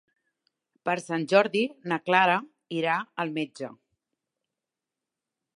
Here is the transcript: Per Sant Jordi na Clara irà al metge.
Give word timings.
Per 0.89 0.95
Sant 1.01 1.25
Jordi 1.33 1.61
na 1.93 1.99
Clara 2.09 2.39
irà 2.79 2.97
al 3.25 3.37
metge. 3.39 3.73